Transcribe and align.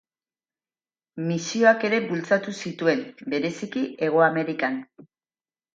Misioak 1.27 1.85
ere 1.91 2.01
bultzatu 2.09 2.57
zituen, 2.65 3.07
bereziki 3.35 3.87
Hego 4.07 4.29
Amerikan. 4.33 4.85